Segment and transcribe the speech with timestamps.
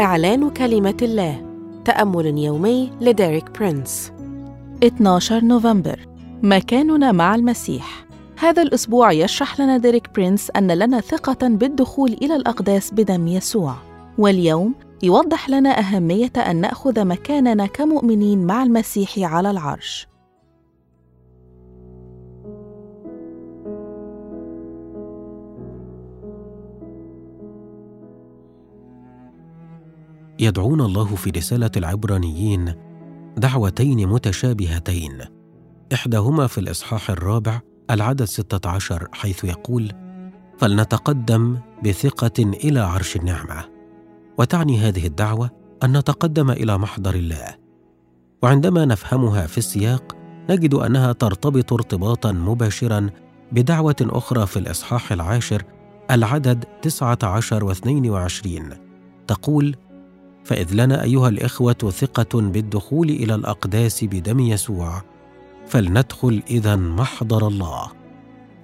[0.00, 1.46] إعلان كلمة الله.
[1.84, 4.12] تأمل يومي لديريك برينس.
[4.84, 6.08] 12 نوفمبر.
[6.42, 8.06] مكاننا مع المسيح.
[8.38, 13.74] هذا الأسبوع يشرح لنا ديريك برينس أن لنا ثقة بالدخول إلى الأقداس بدم يسوع.
[14.18, 20.08] واليوم يوضح لنا أهمية أن نأخذ مكاننا كمؤمنين مع المسيح على العرش.
[30.40, 32.74] يدعون الله في رسالة العبرانيين
[33.36, 35.18] دعوتين متشابهتين
[35.92, 39.92] إحداهما في الإصحاح الرابع العدد 16 حيث يقول:
[40.58, 43.64] فلنتقدم بثقة إلى عرش النعمة.
[44.38, 45.50] وتعني هذه الدعوة
[45.82, 47.56] أن نتقدم إلى محضر الله.
[48.42, 50.16] وعندما نفهمها في السياق
[50.50, 53.10] نجد أنها ترتبط ارتباطا مباشرا
[53.52, 55.62] بدعوة أخرى في الإصحاح العاشر
[56.10, 58.70] العدد 19 و 22
[59.26, 59.76] تقول:
[60.50, 65.02] فإذ لنا أيها الإخوة ثقة بالدخول إلى الأقداس بدم يسوع
[65.66, 67.88] فلندخل إذا محضر الله.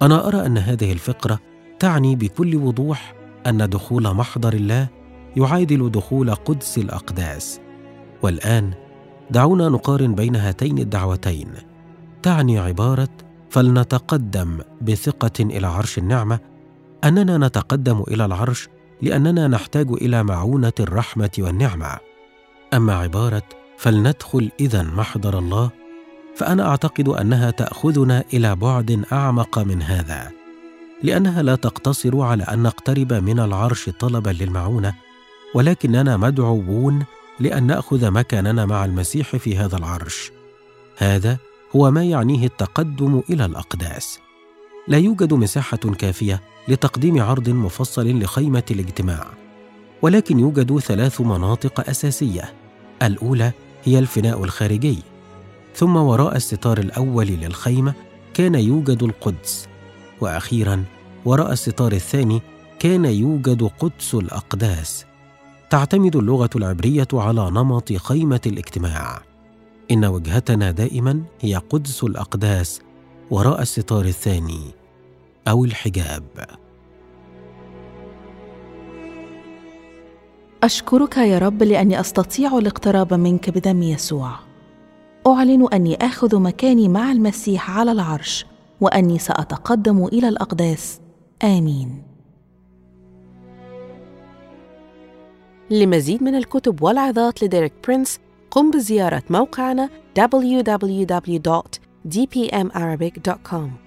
[0.01, 1.39] أنا أرى أن هذه الفقرة
[1.79, 3.15] تعني بكل وضوح
[3.47, 4.87] أن دخول محضر الله
[5.37, 7.59] يعادل دخول قدس الأقداس.
[8.23, 8.73] والآن
[9.31, 11.47] دعونا نقارن بين هاتين الدعوتين.
[12.23, 13.09] تعني عبارة
[13.49, 16.39] فلنتقدم بثقة إلى عرش النعمة
[17.03, 18.69] أننا نتقدم إلى العرش
[19.01, 21.97] لأننا نحتاج إلى معونة الرحمة والنعمة.
[22.73, 23.43] أما عبارة
[23.77, 25.69] فلندخل اذا محضر الله
[26.35, 30.31] فأنا أعتقد أنها تأخذنا إلى بعد أعمق من هذا
[31.03, 34.93] لأنها لا تقتصر على أن نقترب من العرش طلبا للمعونة
[35.53, 37.05] ولكننا مدعوون
[37.39, 40.31] لأن نأخذ مكاننا مع المسيح في هذا العرش.
[40.97, 41.37] هذا
[41.75, 44.19] هو ما يعنيه التقدم إلى الأقداس.
[44.87, 49.27] لا يوجد مساحة كافية لتقديم عرض مفصل لخيمة الاجتماع
[50.01, 52.53] ولكن يوجد ثلاث مناطق أساسية.
[53.03, 53.51] الأولى
[53.83, 54.97] هي الفناء الخارجي
[55.75, 57.93] ثم وراء الستار الأول للخيمة
[58.33, 59.67] كان يوجد القدس
[60.21, 60.83] وأخيرا
[61.25, 62.41] وراء الستار الثاني
[62.79, 65.05] كان يوجد قدس الأقداس.
[65.69, 69.21] تعتمد اللغة العبرية على نمط خيمة الاجتماع.
[69.91, 72.81] إن وجهتنا دائما هي قدس الأقداس
[73.31, 74.61] وراء الستار الثاني
[75.47, 76.23] أو الحجاب.
[80.63, 84.31] أشكرك يا رب لأني أستطيع الاقتراب منك بدم يسوع.
[85.27, 88.45] أعلن أني آخذ مكاني مع المسيح على العرش
[88.81, 90.99] وأني سأتقدم إلى الأقداس.
[91.43, 92.03] آمين.
[95.69, 98.19] لمزيد من الكتب والعظات لديريك برينس
[98.51, 99.89] قم بزيارة موقعنا
[102.07, 103.86] dpmarabic.com.